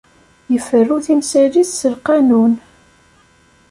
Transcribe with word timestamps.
Iferru 0.57 0.97
timsal-is 1.05 1.71
s 1.79 1.81
lqanun. 1.93 2.53